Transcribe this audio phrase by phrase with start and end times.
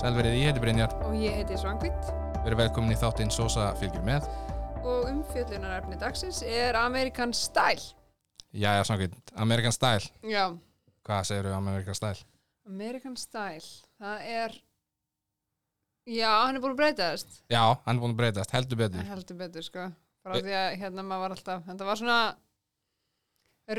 [0.00, 0.92] Sælverið, ég heiti Brynjar.
[1.04, 2.06] Og ég heiti Svangvitt
[2.40, 4.24] Við erum velkomin í þáttinn Sosa fylgjur með.
[4.80, 7.82] og umfjöllunarefni dagsins er American Style.
[8.56, 10.08] Jæja, svona American Style.
[10.24, 10.46] Já,
[11.04, 12.24] Hvað segir þú American Style?
[12.66, 13.68] American Style,
[14.00, 14.56] það er,
[16.08, 17.36] já, hann er búin að breytast.
[17.52, 19.04] Já, hann er búin að breytast, heldur betur.
[19.04, 19.90] Heldur betur, sko.
[20.24, 22.20] Frá því að hérna maður var alltaf, þetta var svona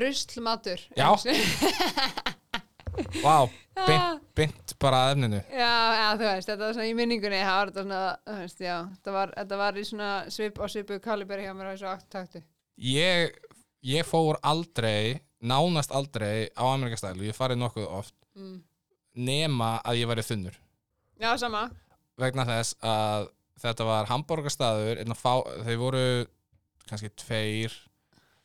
[0.03, 0.85] ruslmatur.
[0.97, 1.09] Já.
[3.23, 3.35] Vá,
[4.37, 5.39] beint bara að efninu.
[5.51, 8.63] Já, já, þú veist, þetta var svona í minningunni, það var þetta svona, þú veist,
[8.65, 11.89] já, þetta var, þetta var í svona svip og svipu kaliberi hjá mér á þessu
[11.91, 12.41] aktaktu.
[12.91, 13.35] Ég,
[13.85, 16.63] ég fór aldrei, nánast aldrei á
[17.21, 18.61] og ég farið nokkuð oft Mm.
[19.27, 20.53] nema að ég væri þunnur.
[21.19, 21.65] Já, sama.
[22.17, 23.25] Vegna þess að
[23.59, 24.05] þetta var
[25.11, 25.33] að fá,
[25.65, 26.03] þeir voru
[26.87, 27.75] kannski tveir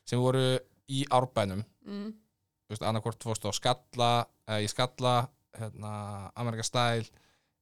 [0.07, 0.57] sem voru
[0.91, 2.11] í árbænum Mm.
[2.67, 4.11] Þú veist, annarkvort fórst á Skalla
[4.47, 5.15] eða í Skalla,
[5.57, 5.93] hérna
[6.35, 7.07] American Style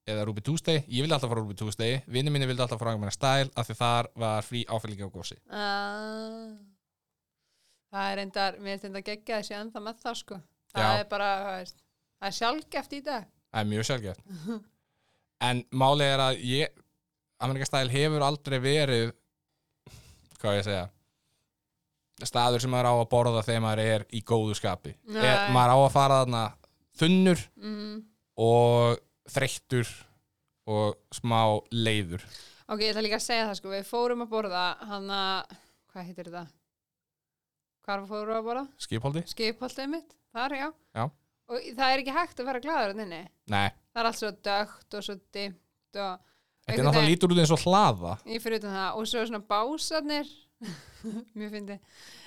[0.06, 2.98] eða Ruby Tuesday ég vildi alltaf fara Ruby Tuesday, vinni minni vildi alltaf fara á
[2.98, 6.56] American Style af því þar var frí áfællingi á gósi Ah.
[7.96, 10.38] Það er endar, mér finnst þetta geggja þessi ennþá með það sko.
[10.76, 11.00] Það Já.
[11.00, 11.28] er bara,
[11.64, 13.28] það er sjálfgeft í dag.
[13.54, 14.22] það er mjög sjálfgeft
[15.48, 16.82] en málið er að ég
[17.46, 19.14] American Style hefur aldrei verið
[20.42, 20.84] hvað ég að segja
[22.24, 25.78] staður sem maður á að borða þegar maður er í góðu skapi er, maður á
[25.84, 26.44] að fara þarna
[26.96, 27.96] þunnur Mm.
[28.40, 29.00] og
[29.36, 29.90] þreyttur
[30.68, 31.42] og smá
[31.76, 32.24] leiður
[32.70, 35.52] Ok, ég ætla líka að segja það sko, við fórum að borða hann að,
[35.94, 36.46] hvað heitir þetta?
[37.86, 38.64] Hvar fórum við að borða?
[38.82, 39.22] skipholdi?
[39.30, 40.70] Skipholtið mitt, þar, já.
[40.98, 41.04] Já.
[41.46, 43.20] Og það er ekki hægt að vera glaður hann inni.
[43.54, 46.16] Nei, Það er allt svo dögt og svo dimmt og
[46.66, 49.44] þetta er náttúrulega lítur út eins og hlaða Ég fyrir utan það og svo svona
[49.54, 50.32] básarnir
[51.38, 51.78] Mjög fyndi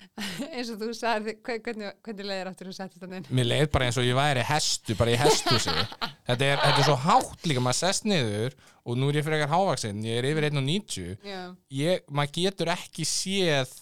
[0.54, 3.26] eins og þú sagði hvernig, hvernig leiðir áttur þú settist hann inn?
[3.34, 5.74] Mér leið bara eins og ég væri hestu, bara í hestúsi
[6.28, 9.52] þetta, er, þetta er svo hátt líka, maður sest niður og nú er ég frekar
[9.52, 11.42] hávaksinn, ég er yfir 1.90 Já,
[11.80, 13.74] ég, maður getur ekki séð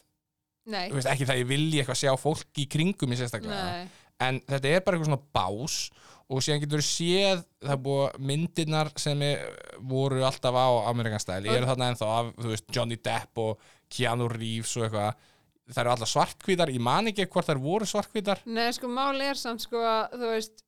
[0.66, 3.68] veist, ekki það ég vilji eitthvað sjá fólk í kringum í sérstaklega.
[3.70, 5.78] Nei en þetta er bara eitthvað svona bás
[6.26, 9.22] og síðan getur séð það er búið myndirnar sem
[9.86, 13.66] voru alltaf á Amerikan Style ég er þarna ennþá af, þú veist, Johnny Depp og
[13.92, 15.26] Keanu Reeves og eitthvað.
[15.66, 19.38] Það eru alltaf svartkvítar, ég man ekki hvort þær voru svartkvítar Nei, sko, máli er
[19.38, 20.62] samt sko að þú veist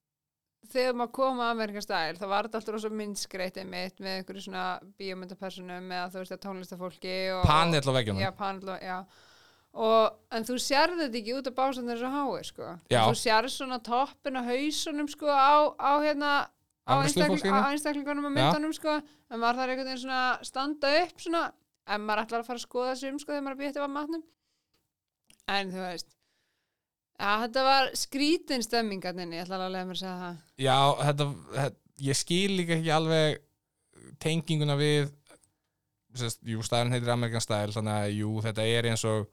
[0.72, 4.64] þegar maður kom að Amerikan Style þá var alltaf rosa myndskreitt mitt með einhverju svona
[4.98, 8.98] bíómyndapersonum eða þú veist tónlistafólki og, panel á veggjunum Já, panel og, já
[9.78, 12.74] og, en þú sérði þetta ekki út af básan þessu hái sko.
[12.90, 16.32] Þú sérði svona toppin á hausunum sko á, á hérna
[16.88, 18.98] á, einstakling, á einstaklingunum og myndunum sko.
[19.28, 21.42] En maður þarf einhvern veginn svona standa upp svona
[21.88, 24.24] en maður ætlar að fara að skoða þessu um sko þegar maður býttið á matnum.
[25.48, 26.10] En þú veist
[27.18, 30.42] ja, þetta var skrítin stemmingarninni, ég ætla alveg að mér að segja það.
[30.62, 33.40] Já, þetta, þetta, ég skil líka ekki alveg
[34.22, 35.10] tenginguna við
[36.18, 39.26] sest, jú, staðurinn heitir Amerikan Style þannig að jú, þetta er eins og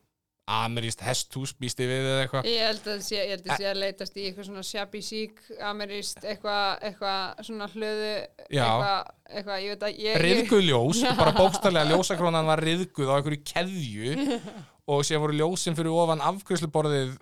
[0.45, 2.47] ameríst hesthús býsti við eða eitthvað?
[2.49, 5.39] Ég held að sé, ég held að sé að leitast í eitthvað svona shabby chic,
[5.65, 8.11] ameríst, eitthvað, eitthvað svona hlöðu,
[8.45, 10.19] eitthvað, eitthvað, ég veit að ég...
[10.21, 14.27] riðguð ljós, bara bókstarlega ljósakrónan var riðguð á einhverju keðju
[14.93, 17.15] og síðan voru ljósin fyrir ofan afgjörsluborðið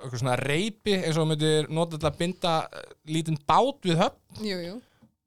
[0.00, 4.44] eitthvað svona reypi eins og myndir nota til að binda eh, lítinn bát við höfn.
[4.44, 4.76] Jú, jú.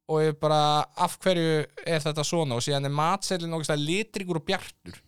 [0.10, 2.58] og ég bara af hverju er þetta svona?
[2.58, 5.02] Og síðan er matseilin okkur litrikur og bjartur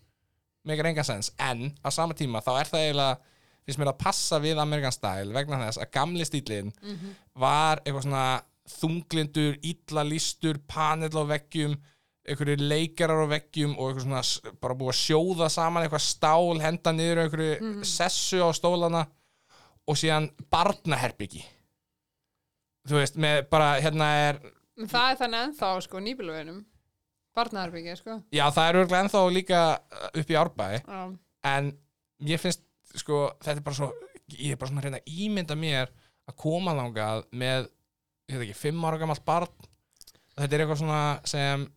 [0.65, 3.17] megar engan sens, en á sama tíma þá er það eiginlega
[3.65, 6.73] finnst mér að passa við Amerikan Style vegna þess að gamli stílinn
[7.41, 8.25] var eitthvað svona
[8.75, 11.75] þunglindur, illa listur, panel á veggjum
[12.25, 16.93] einhverju leikarar á veggjum og eitthvað svona bara búið að sjóða saman eitthvað stál, henda
[16.93, 19.05] niður einhverju sessu á stólana
[19.85, 21.43] og síðan barnaherbyggi
[22.89, 24.41] þú veist, með bara hérna er
[24.75, 26.57] Það er þannig ennþá, sko, nýbíluveginum.
[27.35, 28.17] Barnaðarbyggja, sko.
[28.31, 30.99] já, það er örglega ennþá líka uh, upp í árbæ Já.
[31.51, 31.71] en
[32.31, 32.63] ég finnst,
[32.95, 33.89] sko, þetta er bara svo
[34.39, 35.91] ég er bara svona að reyna að ímynda mér
[36.31, 37.67] að koma þangað með
[38.31, 39.51] ég veit ekki, fimm ára gamalt barn
[40.39, 41.67] þetta er eitthvað svona sem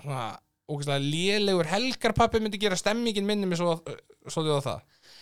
[0.00, 0.24] svona
[0.70, 3.78] ógeðslega lélegur helgarpappi myndi gera stemmingin minni mér svo,
[4.30, 4.80] svo á það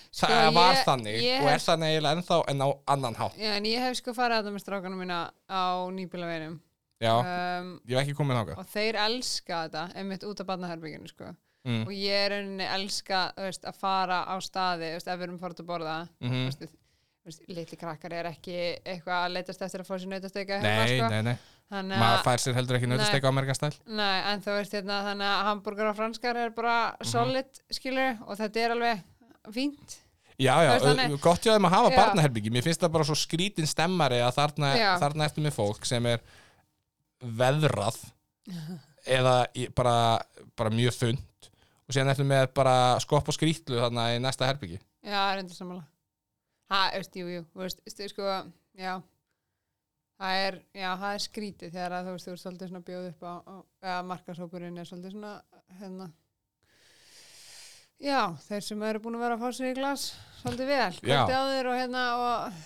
[0.09, 3.17] Sko, það var ég- þannig ég og er hef- þannig eiginlega ennþá en á annan
[3.19, 5.19] hátt Já, en ég hef sko farið að það með strákanum mína
[5.53, 6.55] á nýbíluveginum.
[7.01, 11.09] Já, Um, ég hef ekki komið þangað og þeir elska þetta, einmitt út af barnaðarbygginu,
[11.13, 11.31] sko.
[11.69, 11.85] mm.
[11.87, 15.63] Og ég er rauninni elska, veist, að fara á staði, veist, ef við erum farið
[15.65, 16.51] að borða, mm
[17.29, 18.55] veist, litli krakkar er ekki
[18.89, 21.09] eitthvað að leitast eftir að fá sér nautastega nei, sko.
[21.13, 21.35] nei, nei,
[21.69, 24.77] Þannig maður að, fær sér heldur ekki nautasteg á Amerikan stæl nei, en þú veist
[24.79, 29.03] hérna, þannig að hambúrgar og franskar er bara solid, skilur, og þetta er alveg
[29.53, 29.99] fínt.
[30.39, 31.97] Já, já, þannig- gott þeim að hafa Já.
[31.99, 34.73] barnaherbyggi Mér finnst það bara svo skrítin stemmari að þarna,
[35.03, 36.23] þarna eftir með fólk sem er
[37.23, 37.99] veðrað
[39.09, 39.37] eða
[39.77, 39.97] bara,
[40.57, 41.49] bara mjög þund
[41.89, 44.79] og síðan eftir með bara skopp og skrýtlu þarna í næsta herbyggi
[45.09, 45.85] Já, er endur sammála.
[46.69, 47.83] Ha, veist, jú, jú, veist,
[48.13, 48.25] sko,
[48.77, 48.99] já.
[50.19, 53.07] Það er, já, það er skrítið þegar að þú veist, þú veist svolítið svona bjóð
[53.13, 53.35] upp á,
[53.87, 55.35] eða markasópurinn er svolítið svona
[55.79, 56.09] hérna.
[58.03, 60.09] Já, þeir sem eru búin að vera að fá sér í glas
[60.43, 62.59] svolítið vel, kvöldi á þeir og hérna og,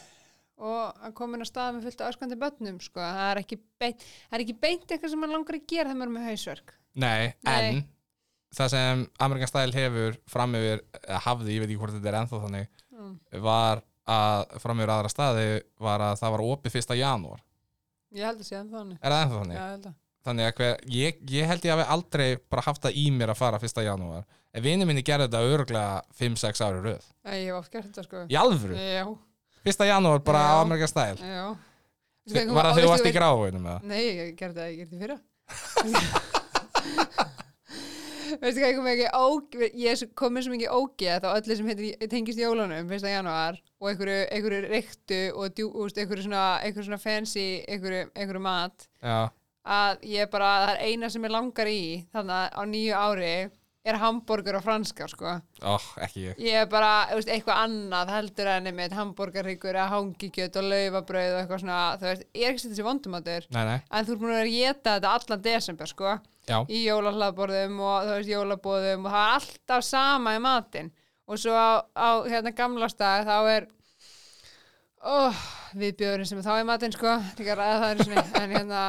[0.61, 4.37] og að komin að stað með fullt öskandi börnum, sko, það er ekki beint það
[4.39, 7.33] er ekki beint eitthvað sem mann langar að gera þegar maður er með hausverk Nei,
[7.47, 7.55] Nei.
[7.55, 7.81] en
[8.53, 12.19] það sem Amerikan Style hefur fram yfir, eða hafði, ég veit ekki hvort þetta er
[12.21, 13.17] ennþá þannig, mm.
[13.47, 13.83] var
[14.13, 15.49] að fram yfir aðra staði
[15.81, 17.43] var að það var opið fyrsta janúar.
[18.13, 19.57] Ég held að sé þannig Er það ennþá þannig?
[19.57, 22.85] Já, ég held að Þannig að hver, ég, ég held ég hafi aldrei bara haft
[22.85, 24.23] það í mér að fara fyrsta janúar.
[24.55, 27.09] En vinið minni gerði þetta örgulega 5-6 ári röð.
[27.27, 28.77] Æ, Ég hef oft gert þetta, sko Í alvöru?
[28.79, 29.03] Já,
[29.63, 30.63] Fyrsta janúar bara á
[32.23, 33.83] Veistu hvað- Var það þegar þú varst í gráinu með það?
[33.91, 35.19] Nei, ég gerði það, ég gerði það fyrra
[38.43, 42.41] Veistu hvað, ég óg ég kom með svo mikið ógeð þá öllu sem heitir, tengist
[42.41, 47.45] jólunum fyrsta janúar og einhverju, einhverju reyktu og djú, úst, einhverju, svona, einhverju svona fancy
[47.69, 49.19] einhverju, einhverju mat Já.
[49.77, 51.83] að ég bara, það er eina sem ég langar í
[52.15, 53.35] þannig að á nýju ári
[53.83, 55.33] er hambúrgur og franskar sko
[56.05, 56.39] ekki ég.
[56.39, 61.41] ég er bara, veist, eitthvað annað heldur en einmitt hambúrgarríkur eða hangikjöt og laufabrauð og
[61.41, 63.79] eitthvað svona þú veist, ég er ekki setið þessi vondumatur Nei, nei.
[63.91, 66.59] en þú ert búin að geta þetta allan desember sko, Já.
[66.71, 70.93] í jólahlaðborðum og þú veist, jólabóðum og það er alltaf sama í matinn
[71.27, 73.67] og svo á, á hérna gamla stað þá er
[75.03, 75.43] oh,
[75.75, 78.85] viðbjörn sem er þá í matinn sko, það er svona en hérna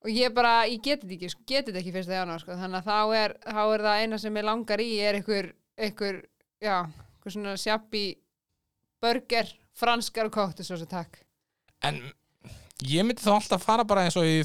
[0.00, 2.80] og ég bara, ég geti þetta ekki, sko, geti þetta ekki fyrsta janúar sko, þannig
[2.80, 6.22] að þá er, þá er það eina sem ég langar í er einhver, einhver
[6.62, 8.04] já, einhver svona sjappi
[9.00, 11.20] burger, franskar og kóttu svo svo takk.
[11.84, 12.00] En
[12.86, 14.40] ég myndi þá alltaf fara bara eins og í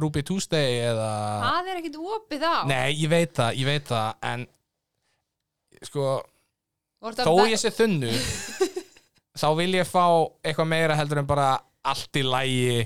[0.00, 1.08] Ruby Tuesday eða...
[1.44, 4.46] það er ekkit opið þá Nei, ég veit það, ég veit það, en
[5.86, 6.08] sko,
[7.04, 8.10] að þó ég sé þunnu
[9.40, 10.04] þá vil ég fá
[10.42, 11.48] eitthvað meira heldur en bara
[11.84, 12.84] allt í lægi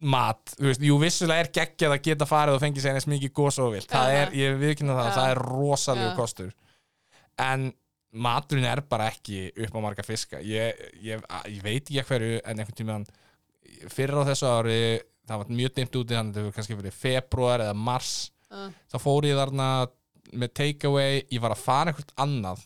[0.00, 3.34] mat, þú veist, jú vissulega er geggjað að geta farið og fengið sér eins mikið
[3.36, 6.16] gos og vilt, það er, ég viðkynna það, það er rosalegu Já.
[6.16, 6.54] kostur.
[7.40, 7.68] En
[8.10, 10.40] maturinn er bara ekki upp á marga fiska.
[10.42, 13.06] Ég, ég, ég veit ekki hverju en einhvern tímann
[13.92, 14.80] fyrir á þessu ári
[15.30, 18.14] það var mjög dimmt úti þannig að þetta hefur kannski verið februar eða mars
[18.50, 19.66] Uh, þá fór ég þarna
[20.34, 22.64] með takeaway, ég var að fara einhvert annað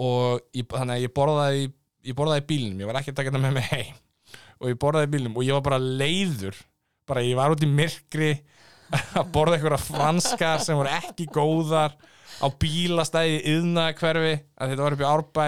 [0.00, 1.66] og ég, þannig að ég borðaði
[2.08, 3.98] ég borðaði bílnum, ég var ekki að taka þetta með mig heim
[4.62, 6.56] og ég borðaði bílnum og ég var bara leiður.
[7.08, 8.32] Bara ég var út í myrkri
[9.18, 11.96] að borða einhverja franskar sem voru ekki góðar
[12.42, 15.46] á bílastæði yðna hverfi að þetta var upp í árbæ.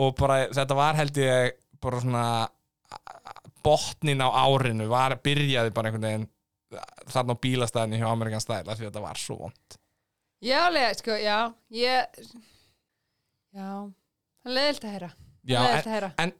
[0.00, 2.24] Og bara þetta var held ég bara svona
[3.64, 6.28] botnin á árinu var byrjaði bara einhvern veginn
[7.10, 9.76] þarna á bílastæðinu hjá Amerikan Style af því að þetta var svo vond
[10.40, 11.38] já, leið, sko, já
[11.74, 12.20] ég
[13.52, 13.70] já,
[14.46, 15.10] leiðilt að heyra.
[15.44, 16.10] Já, leiðilt en, að heyra.
[16.24, 16.34] en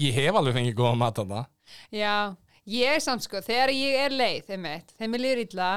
[0.00, 1.46] ég hef alveg fengið góða mat þarna.
[1.94, 2.14] Já,
[2.70, 5.70] ég samt sko, þegar ég er leið þeim eitt, þeim er líður illa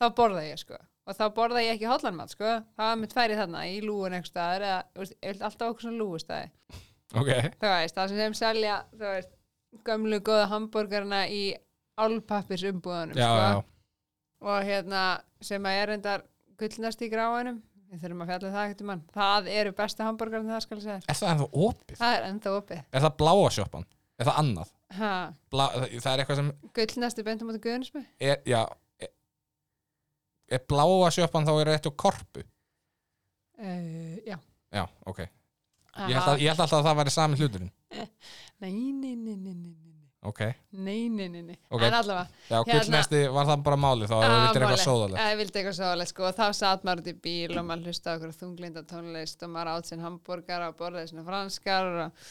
[0.00, 0.78] þá borða ég sko.
[1.02, 2.60] Og þá borða ég ekki hotlanmat sko.
[2.78, 5.88] Það var með tvær í þarna, í lúun eitthvað staðar eða, ég vil alltaf okkur
[5.88, 6.80] svona lúustæði
[7.12, 7.28] Ok,
[7.60, 9.32] þú veist, það sem þeim selja þú veist,
[9.84, 11.42] gömlu góða hambúrgarna í
[12.00, 13.42] álpappis umbúðanum já, sko.
[13.42, 13.58] já.
[14.42, 15.02] Og hérna
[15.44, 16.24] sem að er endar
[16.60, 17.60] gullnast í gráinum
[17.92, 20.84] við þurfum að fjalla um það ekkert mann það eru besta hambúrgarna það skal ég
[20.86, 21.00] segja.
[21.12, 21.98] Er það ennþá opið?
[22.00, 23.84] það er enda opið Er það bláa sjoppan?
[24.22, 24.70] Er það annað?
[25.52, 28.60] Blá, það, það er eitthvað sem gullnasti beintum átta guðnismi er, já
[29.02, 29.12] er,
[30.56, 32.44] er bláa sjoppan þá er rétt á korpu?
[33.60, 34.38] uh, já
[34.72, 35.22] Já, ok
[36.08, 37.72] Ég held, að, ég held alltaf að það væri sami hluturinn
[38.62, 39.74] nei, nei, nei, nei, nei,
[40.22, 40.28] nei.
[40.30, 40.40] Ok,
[40.72, 41.56] Nei, nei, nei, nei.
[41.68, 41.82] Ok.
[41.82, 45.22] En allavega, já, Hérna- gullnesti var það bara máli þá að þú vildir eitthvað sóðalegt
[45.24, 48.14] Ég vildi eitthvað sóðalegt, sko, og þá satt maður út í bíl og maður hlusta
[48.16, 52.26] okkur þunglinda tónlist og maður átt sinn hambúrgar og borðaði sinna franskar og...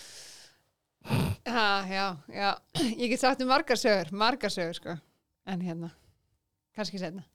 [1.52, 2.50] Ha, já, já,
[3.02, 4.96] ég get sagt um margar sögur, margar sögur, sko,
[5.50, 5.90] en hérna,
[6.78, 7.26] kannski setna.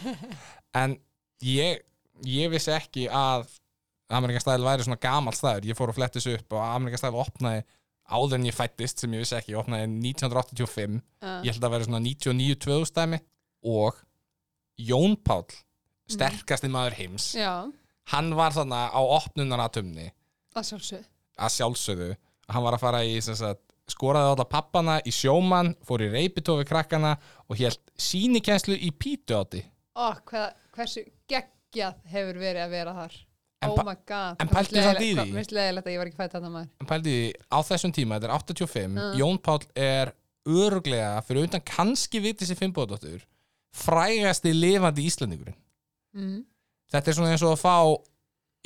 [0.82, 0.96] En
[1.44, 1.84] ég,
[2.26, 3.46] ég vissi ekki að
[4.12, 7.62] Amerikan Style væri svona gamall staður Ég fór að flettis upp og Amerikan Style opnaði
[8.10, 11.86] áður en ég fættist sem ég vissi ekki, opnaði 1985 Uh, ég held að vera
[11.88, 13.18] svona 99-2000 dæmi.
[13.66, 13.96] Og
[14.78, 15.48] Jón Páll
[16.06, 17.66] sterkasti maður heims já,
[18.12, 20.10] hann var þarna á opnunaratumni
[20.54, 21.06] það sjálfsög.
[21.40, 22.10] að sjálfsögðu.
[22.52, 27.16] Hann var að fara í sagt, skoraði alla pappana í sjómann fór í reypitofi krakkana
[27.48, 29.64] og hélt sínikenslu í pítu átti
[29.96, 33.14] Ó, hvað, hversu geggjað hefur verið að vera þar.
[33.72, 34.40] Oh my god.
[34.42, 35.26] en pæltu samt í því?
[35.56, 36.68] Leiðilegt að ég var ekki fætt þarna maður.
[36.80, 39.14] en pældi því, á þessum tíma, þetta er 85 Mm.
[39.20, 40.12] Jón Páll er
[40.46, 43.24] öruglega fyrir utan kannski viti sér Finnbóðdóttur
[43.76, 45.56] frægasti lifandi Íslandingurinn
[46.16, 46.38] mm.
[46.92, 47.76] þetta er svona eins og að fá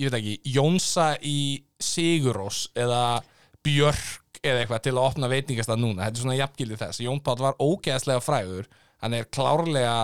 [0.01, 1.39] ég veit ekki, Jónsa í
[1.81, 3.21] Sigurós eða
[3.65, 7.43] Björk eða eitthvað til að opna veitingastað núna þetta er svona jafngildið þess Jón Páll
[7.43, 8.69] var ógeðslega frægur
[9.01, 9.97] hann er klárlega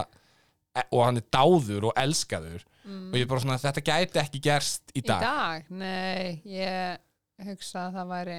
[0.91, 3.09] og hann er dáður og elskaður Mm.
[3.11, 7.00] og ég er bara svona þetta gæti ekki gerst í í dag, dag, nei ég
[7.49, 8.37] hugsa að það væri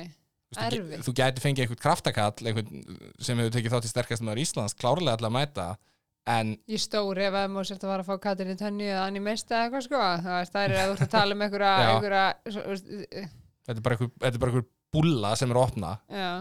[0.55, 2.85] veist, þú, gæti fengið einhvern kraftakall einhvern
[3.19, 5.67] sem hefur tekið þátt í sterkastum Íslands klárlega allar að mæta
[6.27, 9.03] en Ég stóri ef að maður sért að fara að fá Katrin í tönni eða
[9.07, 10.01] Anni Meista eða eitthvað sko.
[10.25, 12.25] Það er að þú ert að tala um einhverja,
[13.21, 13.29] eh,
[13.67, 15.93] þetta er bara einhver, er bulla sem er opna.
[16.11, 16.31] Já,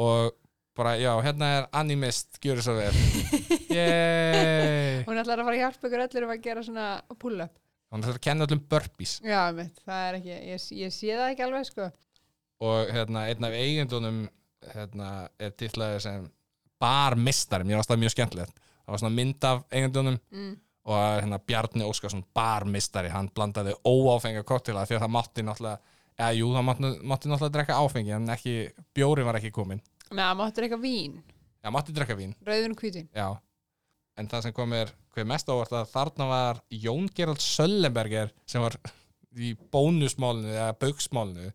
[0.00, 0.32] og
[0.78, 2.94] bara, já, hérna er animist, gjöru svo vel.
[3.76, 6.86] Yey hún ætlar að fara að hjálpa ykkur allir um að gera svona
[7.18, 7.56] pull-up.
[7.88, 9.16] Hún ætlar að kenna öllum burpees.
[9.24, 11.88] Já, mitt, það er ekki, ég, ég sé það ekki alveg sko.
[12.68, 14.22] Og hérna, einn af eigendunum
[14.74, 16.30] hérna, er titlaður sem
[16.82, 18.64] barmistari, mér varst það mjög skemmtilegt.
[18.78, 20.56] Það var svona mynd af eigendunum mm.
[20.88, 26.34] og hérna, Bjarni Óskarsson barmistari, hann blandaði óáfenga koktela því að það mátti náttúrulega eða
[26.34, 28.54] jú, það mátti náttúrulega drekka áfengi en ekki,
[28.96, 31.18] bjóri var ekki komin Að máttur eitthvað vín,
[31.62, 33.28] já, mátti drekka vín, rauðun og hvítin já.
[34.18, 38.64] En það sem kom er, hver mest ávart að þarna var Jón Gerald Söllenberger sem
[38.64, 38.74] var
[39.38, 41.52] í bónusmálinu eða bauksmálinu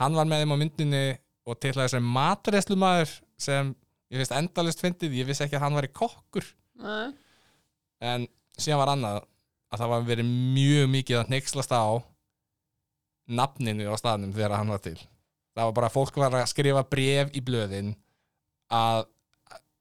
[0.00, 1.04] hann var með þeim á myndinni
[1.48, 3.74] og til þess sem matreslumæður sem
[4.10, 6.46] ég finnst endalist fyndið, ég vissi ekki að hann var í kokkur.
[6.80, 7.12] Nei.
[8.00, 8.24] en
[8.56, 9.18] síðan var annað
[9.70, 12.00] að það var verið mjög mikið að hneykslast á
[13.30, 14.96] nafninu á staðnum þegar hann var til
[15.60, 17.94] það var bara að fólk var að skrifa bref í blöðin
[18.72, 19.06] að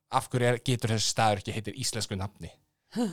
[0.10, 2.50] af hverju er, getur þessi staður ekki heitir íslensku nafni?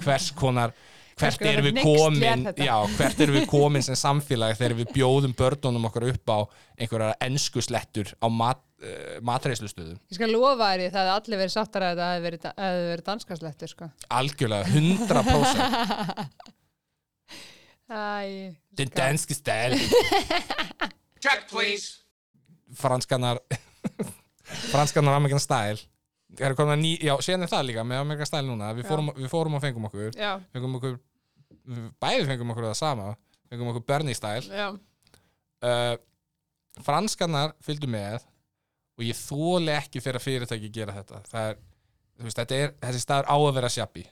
[0.02, 0.72] Hvers konar
[1.16, 5.34] hvert erum við er komin já, hvert erum við komin sem samfélag þegar við bjóðum
[5.36, 6.38] börnunum okkar upp á
[6.76, 11.42] einhverja ensku slettur á mat, uh, matreislustöðum Ég skal lofa þér því það hefði allir
[11.42, 12.48] verið sáttar að þetta hefði verið,
[12.90, 13.90] verið danskaslettur sko.
[14.20, 16.52] Algjörlega 100%
[17.86, 17.96] Æ,
[18.76, 19.72] den danske stæl
[21.24, 22.05] Check, please.
[22.78, 23.42] Franskanar
[24.72, 25.80] franskanar Amerikan Style.
[26.36, 28.88] Það er komin að ný, já, síðan er það líka með Amerikan Style núna, við
[28.90, 30.98] fórum, við fórum og fengum okkur Já, fengum okkur,
[32.02, 33.12] bæði fengum okkur það sama
[33.46, 34.66] fengum okkur Bernie Style.
[35.64, 35.94] Uh,
[36.84, 38.20] franskanar fylgdu með
[38.96, 41.22] og ég þóli ekki fyrir að fyrirtæki gera þetta.
[41.30, 41.64] Það er,
[42.26, 44.04] veist, þetta er þessi staður á að vera sjabbi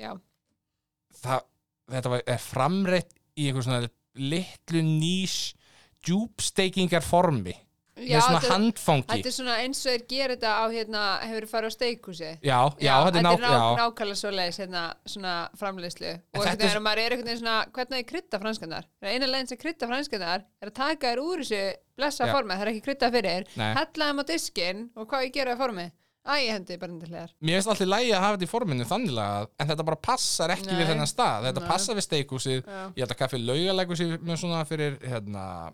[0.00, 0.12] já.
[1.20, 1.46] Það,
[1.94, 5.36] þetta var, er framreitt í einhver svona litlu nýs
[6.06, 7.54] djúbsteikingar formi.
[8.00, 9.04] Já, með svona þetta- handfangi.
[9.10, 12.58] Þetta er svona eins og þeir gera þetta á hérna, hefur farið á steikhúsi já,
[12.80, 16.12] já, þetta er ná, ná, nákvæmlega svoleiðis hérna, svona framleiðslu.
[16.32, 19.58] Og þetta er- maður er einhvern veginn svona hvernig er krydda franskannar eina leginn sem
[19.60, 23.44] krydda franskannar er að taka þér úr þessu blessa formi, það er ekki krydda fyrir
[23.58, 25.86] hella þeim á diskinn og hvað ég gera það formi
[26.24, 27.30] æ, ég hendi bara til hliðar.
[27.42, 30.48] Mér finnst alltaf lægi að hafa þetta í forminu þannig lagað, en þetta bara passar
[30.56, 30.80] ekki Nei.
[30.80, 31.68] við þennan stað, þetta Nei.
[31.68, 32.80] passar við steikhúsið Já.
[32.96, 35.72] ég held að kaffi laugalægur sér með svona fyrir hérna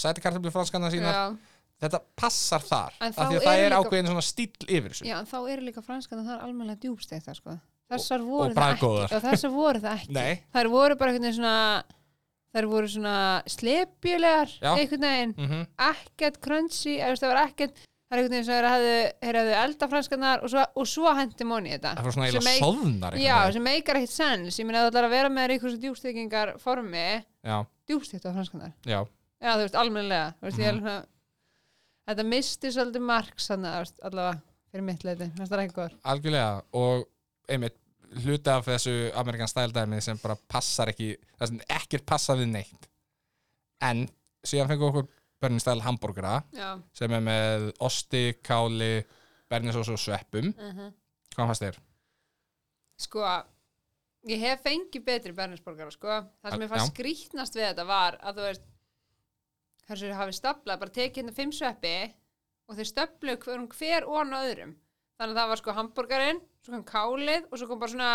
[0.00, 1.14] sætikartabli franskana sínar.
[1.14, 5.06] Já, þetta passar þar, af því að það er líka- ákveðin svona stíl yfir þessu.
[5.08, 7.58] Já, en þá eru líka franskannar það er almennilega djúbstekta sko.
[7.90, 8.90] þessar voru það ekki.
[9.16, 10.12] og þessar voru það ekki.
[10.14, 10.42] Nei.
[10.54, 11.84] þær voru bara einhvern veginn svona
[12.54, 13.14] þær voru svona
[13.46, 15.34] slepjulegar einhvern veginn.
[15.38, 19.56] Mm ekkert crunchy það var ekkert það er einhvern veginn sem þeir hefðu, þeir hefðu
[19.62, 21.94] elda franskarnar og svo, svo hendi móni í þetta.
[21.98, 25.14] Það var svona eiginlega soðnar já, sem meikar ekkert sens ég meina það ætlar að
[25.14, 27.06] vera með einhversu djúbstekingar formi
[27.46, 27.58] á
[28.34, 28.72] franskarnar.
[28.86, 29.06] Já,
[29.40, 30.66] já, þú veist, almennilega þú veist, Mhm.
[30.66, 31.06] ég svona
[32.10, 33.04] þetta misti svolítið
[33.84, 37.06] veist, allavega fyrir mitt leiti, það ekki góður algjörlega og
[37.48, 37.76] einmitt
[38.24, 42.48] hluti af þessu Amerikan Style dæmi sem bara passar ekki það sem ekkert passar við
[42.50, 42.88] neitt
[43.86, 44.08] en
[44.46, 45.08] síðan fengum við okkur
[45.86, 49.04] hambúrgara já, sem er með osti, káli
[49.50, 50.90] bernisós og sveppum uh
[51.36, 51.76] hvað fannst þér?
[52.98, 53.22] sko
[54.28, 56.08] ég hef fengið betri bernisborgara sko.
[56.42, 58.62] það sem ég fannst skrýtnast við þetta var að þú veist
[59.90, 61.94] hversu þau hafi staplað, bara tekið hérna fimm sveppi
[62.70, 64.76] og þeir stöflu hver, hver ofan á öðrum.
[65.20, 68.12] Þannig að það var sko hambúrgarinn, svo kom kálið og svo kom bara svona,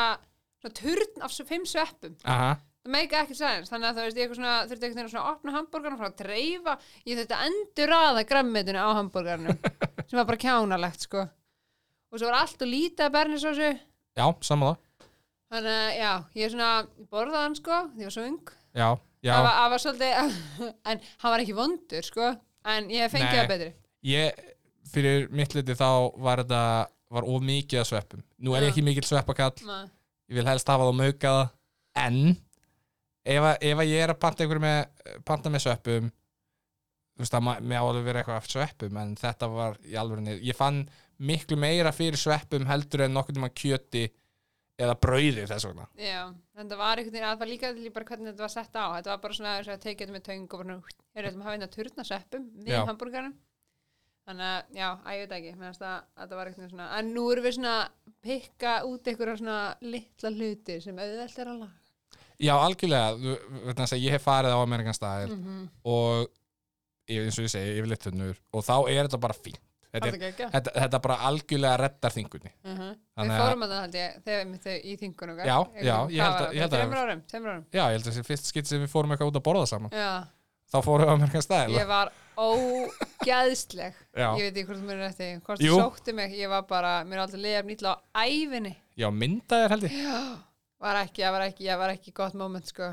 [0.64, 2.16] svona turn af fimm sveppum.
[2.26, 2.56] Aha,
[2.86, 5.56] það meika ekki sæns, þannig að þú veist ég þurfti einhvern veginn svona að opna
[5.58, 9.60] hambúrgarinn frá að dreifa, ég þurfti að endur aða grammetinu á hambúrgarnum
[10.08, 11.28] sem var bara kjánalegt sko.
[12.14, 13.72] Og svo var allt og lítið að bernisósu.
[14.16, 14.82] Já, samanlega
[15.56, 18.32] Þannig að, já, ég er svona, ég borðaði hann sko, því ég var já,
[18.82, 18.88] já,
[19.34, 20.36] Það var, það var svolítið,
[20.92, 22.28] en hann var ekki vondur sko,
[22.76, 23.38] en ég fengið Nei.
[23.40, 23.70] það betri.
[24.12, 24.44] ég
[24.94, 25.88] fyrir mitt liti þá
[26.22, 26.62] var þetta
[27.16, 28.74] var of mikið að sveppum nú er ég Já.
[28.76, 29.86] ekki mikill sveppakall Nei.
[30.30, 31.44] ég vil helst hafa það maukaða
[32.04, 32.20] en
[33.26, 36.12] ef, að- ef að ég er að panta einhverju með panta með sveppum
[37.16, 39.96] þú veist að ma- mér á alveg verið eitthvað af sveppum en þetta var í
[40.02, 40.84] alveg ég fann
[41.18, 44.06] miklu meira fyrir sveppum heldur en nokkuð tíma kjöti
[44.78, 45.86] eða brauði þess vegna.
[45.96, 46.22] Já,
[46.60, 48.86] en það var einhvern veginn að það líka til bara hvernig þetta var sett á.
[48.98, 50.78] Þetta var bara svona að tekið þetta með töng og bara
[51.16, 52.80] er þetta að hafa einn að turna sveppum Já.
[52.82, 53.36] með hambúrgarum
[54.26, 55.80] þannig að, já, að ég veit ekki að
[56.18, 57.76] þetta var einhvern veginn svona en nú erum við svona
[58.26, 61.76] pikka út einhverja svona litla hluti sem auðvelt er að laga.
[62.42, 65.70] Já, algjörlega, þú- ég hef farið á Amerikan stæl Mhm.
[65.86, 66.28] og
[67.08, 69.62] eins og ég segi, yfirleitt tunnur og þá er þetta bara fínt
[69.96, 72.52] þetta, er, Þetta þetta, þetta bara algjörlega reddar þingunni.
[72.66, 72.80] Við
[73.16, 76.22] Þannig að- fórum að það held ég þegar við þau í þingunum Já, já, ég
[76.26, 78.92] held að- ég held að- árum, Já, ég held að þessi fyrst skipt sem við
[78.92, 79.92] fórum eitthvað út að borða saman.
[79.92, 80.28] Já,
[80.74, 83.94] þá fórum við á Amerikan stæl ég var ógæðsleg.
[84.16, 87.20] Ég veit ekki hvort þú munir eftir Hvort þú sótti mig, ég var bara Mér
[87.20, 88.76] er aldrei liðað nýtla á ævinni.
[88.98, 89.96] Já, myndaðir held ég.
[90.04, 90.20] Já,
[90.80, 92.92] var ekki, ég var ekki, ég var ekki gott moment sko.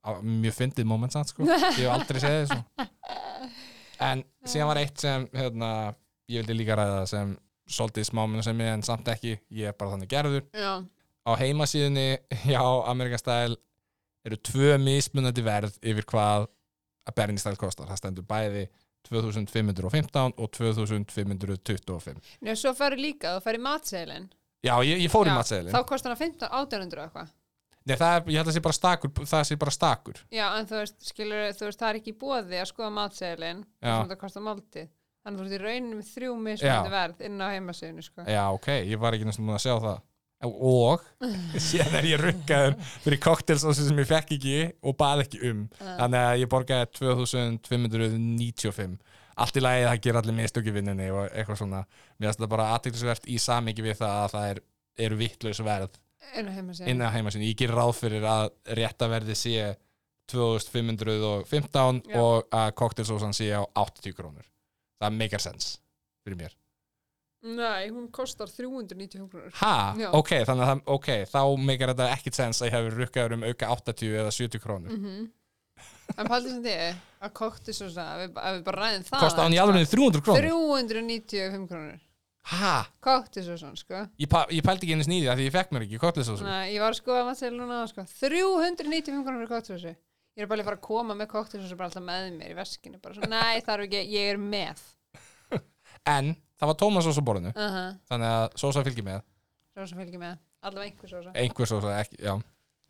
[0.00, 1.44] Á, Mjög fyndið moment samt sko.
[1.44, 2.88] Ég hef aldrei segið þessu.
[4.00, 5.70] En síðan var eitt sem hérna,
[6.30, 7.34] ég vildi líka ræða sem
[7.70, 9.36] svolítið smáminu sem ég en samt ekki.
[9.54, 10.46] Ég er bara þannig gerður.
[10.54, 10.72] Já,
[11.26, 12.06] á heimasíðunni
[12.48, 13.58] hjá Amerikan Style
[14.26, 16.48] eru tvö mismunandi verð yfir hvað
[17.08, 17.88] að Berni Style kostar.
[17.90, 18.68] Það stendur bæði
[19.08, 24.26] 2515 og 2525 Njá, svo færi líka, þú færi matseilin
[24.60, 27.30] Já, ég, ég fór í matseðilin Þá kostar hann 15, 1800 og eitthvað.
[27.88, 30.18] Nei, það er, ég held að það sé bara stakur það sé bara stakur.
[30.28, 34.10] Já, en þú veist, skilur, þú veist, það er ekki bóði að skoða matseilin sem
[34.12, 34.90] það kostar máltið
[35.20, 36.94] Þannig að þú veist í rauninni með þrjú mismunandi Já.
[36.94, 38.24] verð inn á heimasíðinu sko.
[38.24, 39.98] Já, ok, ég var ekki múin að sjá það.
[40.48, 41.02] Og
[41.68, 45.66] síðan er ég rukkaður fyrir cocktailsósi sem ég fekk ekki og bað ekki um.
[45.84, 48.96] Þannig að ég borgaði 2595
[49.40, 51.82] allt í lagi það gera allir mistök í vinninni og eitthvað svona.
[52.16, 54.62] Mér finnst það bara aðteklisvert í samingi við það að það er,
[55.06, 56.00] eru vittlaus verð
[56.38, 59.70] Inn á heimasíðinu ég ger ráð fyrir að réttaverði sé
[60.30, 62.20] 2515 Já.
[62.20, 64.46] og að cocktailsósan sé á 80 krónur
[65.00, 65.72] það meikar sens
[66.24, 66.56] fyrir mér
[67.40, 69.74] Nei, hún kostar 395 krónur Ha?
[69.96, 70.10] Já.
[70.12, 73.46] Ok, þannig að það, ok, þá meikar þetta ekkit sens að ég hefur rukkaður um
[73.48, 74.96] auka 80 eða 70 krónur.
[74.96, 75.28] mm
[76.18, 76.80] En paldið sem þið
[77.24, 80.24] að kokti svo að við, að við bara ræðum það Kosta hann í alveg 300
[80.26, 80.48] krónur?
[80.50, 82.00] 395 krónur
[82.50, 82.74] Ha?
[83.04, 85.84] Kokti svo sko Ég, pa, ég pældi ekki einu snýði að því ég fekk mér
[85.86, 86.44] ekki kottlisósu.
[86.44, 88.04] Nei, ég var að skoða maður núna sko.
[88.20, 89.94] 395 krónur fyrir koktisósu
[90.38, 93.00] Ég er bara að fara að koma með koktisósu bara alltaf með mér í veskinu
[93.02, 94.84] bara svo, nei þarf ekki, ég er með
[96.14, 97.90] En það var tómasós á borðinu, uh -huh.
[98.08, 99.26] þannig að sósa fylgir með.
[99.80, 102.34] Sem fylgir með, allavega einhver sósa Einhver sósa, ekki, já.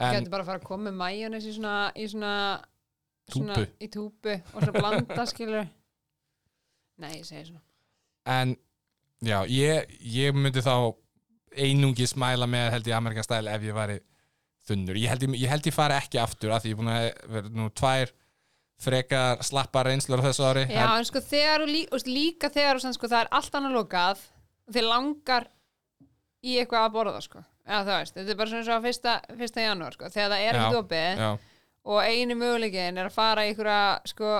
[0.00, 2.34] Ég gæti bara að fara að koma með majónis í svona, í svona,
[3.30, 3.66] svona Túpu.
[3.78, 5.66] í túpu og svo blanda skilur
[7.00, 7.60] Nei, ég segi svona
[8.24, 8.56] en
[9.24, 10.92] já, ég, ég myndi þá
[11.56, 13.98] einungi smæla með held ég Amerikan stæl ef ég væri
[14.68, 14.98] þunnur.
[15.00, 17.06] Ég held ég, ég, held ég fari ekki aftur af því ég er búin að
[17.36, 18.12] vera nú tvær
[18.80, 20.66] frekar slappar reynslur á þessu ári.
[20.72, 23.74] Já, en sko þegar og lí, og líka þegar og sko, það er allt annað
[23.76, 24.22] lokað
[24.72, 25.48] þið langar
[26.40, 27.42] í eitthvað að borða sko.
[27.70, 30.08] Já, það veist, þetta er bara svona svo að fyrsta, fyrsta janúar sko.
[30.14, 31.20] þegar það er ekkert opið
[31.90, 34.30] og einu möguleikin er að fara í einhverja sko,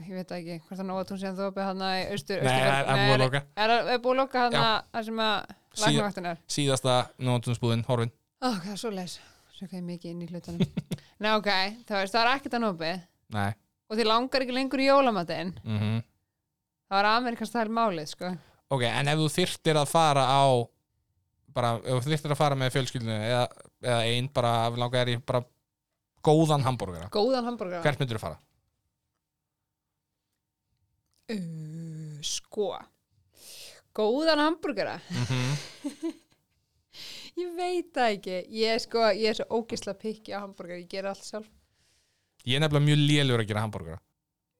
[0.00, 2.00] ég veit það ekki hvort það nóg að hún sé að þú opið hann í
[2.14, 3.42] austur Nei, það er- það búið að loka.
[3.56, 5.36] Er, er, búið að loka hann að sem að
[5.70, 6.96] Síða- læknavaktin er síðasta
[7.28, 8.12] nótunnsbúðin, horfin.
[8.40, 9.18] Ó, það er svo leis,
[9.76, 10.60] ég mikið inn í hlutunum.
[11.22, 11.50] Nei, ok,
[11.88, 13.00] það veist, það er ekkert að opið
[13.36, 13.50] Nei.
[13.90, 15.54] og þið langar ekki lengur í jólamatinn.
[15.64, 15.80] Mm
[16.90, 17.06] það var
[17.62, 18.32] er málið, sko.
[18.70, 20.42] Ok, en ef þú þyrftir að fara á
[21.54, 23.44] bara, ef þú þyrftir að fara með fjölskyldinu eða,
[23.82, 25.42] eða einn, bara ef langar er í bara
[26.26, 27.10] góðan hambúrgara.
[27.14, 28.40] Góðan hambúrgar hvert myndir þú fara?
[31.30, 32.72] uh, Sko.
[33.96, 34.98] Góðan hambúrgara.
[35.10, 36.10] Mm
[37.38, 38.38] Ég veit það ekki.
[38.58, 41.50] Ég er sko, ég er svo ógisla pikki á hambúrgar Ég ger allt sjálf.
[42.46, 44.00] Ég er nefnilega mjög lélur að gera hambúrgara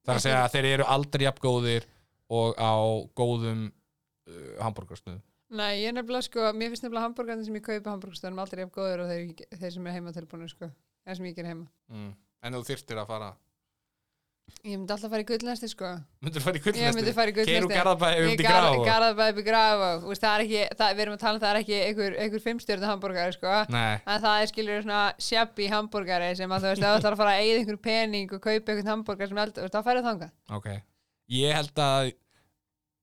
[0.04, 1.86] Það er að segja að þeir eru aldrei jafn góðir
[2.30, 2.74] og á
[3.18, 7.90] góðum uh, hambúrgarstöðum Nei, ég er nefnilega sko, mér finnst nefnilega hambúrgarnir sem ég kaupa
[7.90, 10.68] hambúrgarstöðum aldrei jafn góður og þeir, þeir sem er heima tilbúinu sko.
[11.02, 11.64] Eða sem ég ger heima.
[11.90, 12.12] Mm.
[12.46, 13.30] En þú þyrftir að fara
[14.64, 15.90] Ég myndi alltaf fara í gullnesti sko.
[16.24, 17.14] Myndir þú fara í Ég myndi gullnesti?
[17.16, 18.84] fara í Keiru gullnesti garðabæði um til graf og...
[18.88, 21.42] Garðabæði upp í graf og úst, það er ekki, það, við erum að tala um
[21.44, 23.58] það er ekki einhver, einhver fimmstjörnu hambúrgari sko.
[23.74, 27.18] Nei, en það er skilur svona shabby hambúrgari sem að þú veist, ef þú ætlar
[27.18, 30.34] að fara að eigða einhver pening og kaupa einhvern hambúrgar sem eldur, þá færðu þangað.
[30.58, 30.72] Ok.
[31.30, 32.12] Ég held að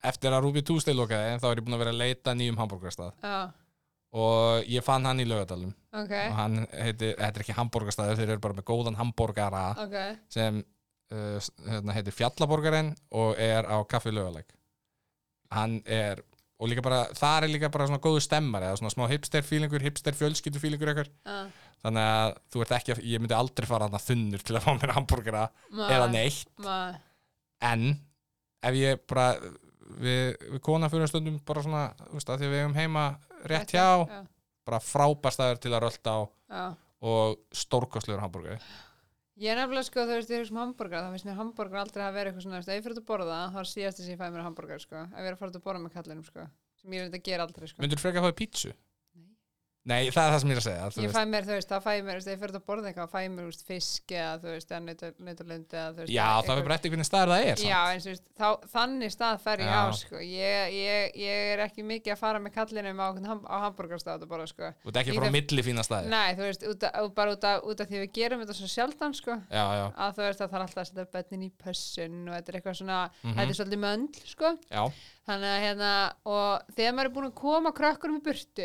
[0.06, 2.60] eftir að Ruby Tuesday lokaði þá er ég búin að vera að leita að nýjum
[2.62, 3.30] hambúrgarstað
[4.18, 8.34] og ég fann hann í lögadalum ok, og hann heitir, þetta er ekki hambúrgarstaður þeir
[8.36, 9.98] eru bara með góðan hambúrgara ok.
[10.32, 10.62] sem
[11.12, 14.48] hérna, heitir Fjallaborgarinn og er á kaffi lögaleg
[15.56, 16.20] hann er
[16.58, 19.84] og líka bara, það er líka bara svona góðu stemmar eða svona smá hipster fílingur,
[19.86, 21.36] hipster fjölskyldu fílingur eitthvað, Já,
[21.86, 24.72] þannig að þú ert ekki ég myndi aldrei fara hann að þunnur til að fá
[24.82, 25.44] mér hambúrgara
[25.94, 26.98] eða neitt, ma-
[27.62, 27.86] en
[28.66, 29.28] ef ég bara
[30.02, 33.06] við, við kona fyrir stundum bara svona, þú veist, að því við hefum heima
[33.54, 34.20] rétt hjá, já,
[34.68, 36.66] bara frábærstæður til að rölda á já.
[37.14, 38.58] og stórkostlegur hambúrgari
[39.38, 42.04] Ég er nefnilega sko, þú veist, ég er sem hambúrgar þá finnst mér hambúrgar aldrei
[42.08, 44.14] að vera eitthvað svona þú ef ég fyrir að borða, þá er síðast þess að
[44.16, 46.46] ég fæ mér hambúrgar sko, ef ég er að fara að borða með kallinum sko,
[46.82, 47.84] sem ég er að gera aldrei sko.
[47.84, 48.72] myndur frekar að fá pítsu?
[49.88, 50.10] Nei.
[50.12, 51.78] Það er það sem ég er að segja þú Ég fæ mér, þú veist, þá
[51.86, 53.50] fæ ég mér, þú veist, ég fyrir að borða eitthvað, þá fæ ég mér, þú
[53.52, 56.90] veist, fisk eða, þú veist, eða nautalund eða, þú veist, Já, það er bara eftir
[56.92, 57.70] hvernig staður það er samt.
[57.72, 60.18] Já, eins og veist, þá, þannig stað fer ég á sko.
[60.24, 63.08] ég, ég, ég er ekki mikið að fara með kallinum á,
[63.48, 64.66] á hambúrgarstað og bara sko.
[64.84, 67.64] Þú ert ekki frá milli fína staði Nei, þú veist, út af, bara út af,
[67.64, 69.40] út af því við gerum þetta svo sjaldan sko.
[69.48, 70.84] Já, já, að þú veist að það er alltaf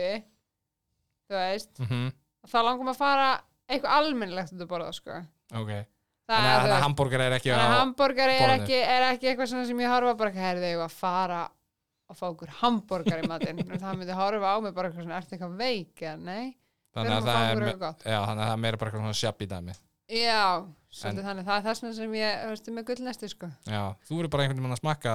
[0.02, 0.31] að
[1.32, 1.82] þú veist.
[1.88, 2.10] Mm
[2.50, 3.26] þá langum að fara
[3.70, 5.18] eitthvað almennilegt að borða sko.
[5.52, 5.70] Ok,
[6.26, 9.52] það þannig að, er, hambúrgar er ekki þannig að á hambúrgari er er ekki eitthvað
[9.52, 11.42] sem ég horfa bara, herðu ég að fara
[12.12, 13.62] og fá okkur hambúrgar í matinn?
[13.82, 16.50] Það myndi horfa á mig bara eitthvað svona, ertu eitthvað veik eða nei,
[16.92, 19.20] Þannig að við að það er, já, þannig að það er meira bara eitthvað svona
[19.22, 19.76] sjapp í dæmi
[20.12, 20.42] já,
[20.92, 23.48] svolítið þannig, það er vegna sem ég, veist, með gullnesti sko.
[23.64, 25.14] Já, þú verður bara einhvern veginn að smakka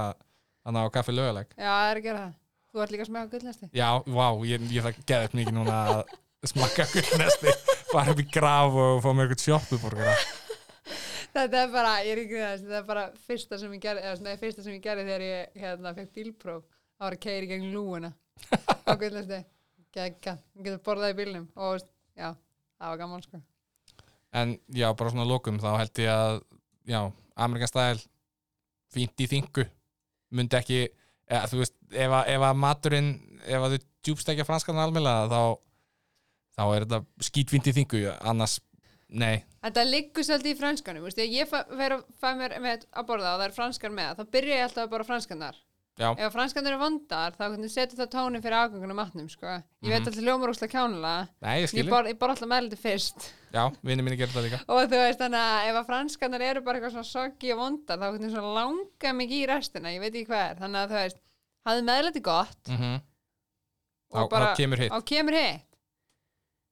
[0.66, 2.34] þannig á kaffi löguleg já, það er að gera það,
[2.78, 3.70] þú ert líka að smega gullnesti?
[3.76, 6.02] Já, vá, ég, ég það geðið mikið núna að
[6.52, 7.54] smakka gullnesti
[7.90, 10.16] fara upp í graf og fá mér eitthvað sjoppuborgara.
[11.38, 14.18] Þetta er bara, ég er ekki þess, þetta er bara fyrsta sem ég gerði, eða
[14.20, 16.64] svona fyrsta sem ég gerði þegar ég hérna fekk bílpróf,
[16.98, 18.12] það var að keiri gegn lúuna
[18.88, 19.40] á gullnesti.
[19.98, 21.80] Gegga, ég getur borðað í bílnum og
[22.18, 22.32] já,
[22.78, 23.42] það var gaman sko.
[24.38, 26.40] En já, bara svona að lokum þá held ég að
[26.90, 27.00] já,
[27.46, 28.04] Amerikan stæl
[28.94, 29.66] fínt í þingu
[30.38, 30.82] myndi ekki,
[31.30, 33.12] eða, þú veist ef að, ef að maturinn,
[33.46, 35.42] ef að þau djúbstekja franskan almennlega þá
[36.58, 38.60] þá er þetta skítfínt í þingu annars,
[39.10, 43.34] nei Þetta liggur svolítið í franskanum, veist, ég fer að fæ mér með að borða
[43.36, 45.58] og það er franskar með, þá byrja ég alltaf að borða franskarnar.
[45.98, 46.12] Já.
[46.14, 49.48] Ef franskarnar eru vondar, þá setur það tónin fyrir afgangunum matnum, sko.
[49.82, 50.08] Ég veit Mhm.
[50.08, 53.32] alltaf hljómar úrslega kjánulega, Nei, ég ég borða bor alltaf meðliti fyrst.
[53.52, 56.62] já, vinni minni gerir það líka Og þú veist þannig að ef að franskarnar eru
[56.62, 60.14] bara eitthvað svona soggi og vondar, þá hvernig svona langa mikið í restina, ég veit
[60.14, 60.56] ekki hvað er.
[60.62, 61.18] Þannig að þú veist,
[61.68, 62.98] hafði meðliti gott mm
[64.08, 65.64] þá, og bara þá kemur hitt á kemur hitt.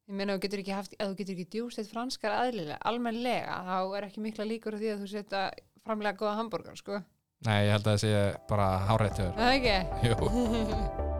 [0.05, 3.58] Ég meina, þú getur ekki haft, ef þú getur ekki djúst eitt franskar aðlilega, almennlega,
[3.65, 5.41] þá er ekki mikla líkur á því að þú setja
[5.81, 7.01] framlega góða hambúrgar, sko.
[7.45, 8.13] Nei, ég held að það sé
[8.49, 10.08] bara hárætt hjá Er Það ekki?
[10.08, 11.12] Jú.